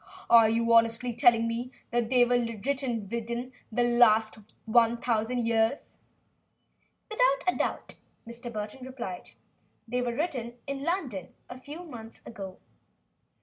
[0.31, 5.99] Are you honestly telling me that they were written within the last thousand years?"
[7.11, 7.93] "Without a doubt,"
[8.51, 9.29] Burton replied.
[9.87, 13.29] "They were written in London, a few months ago." Mr.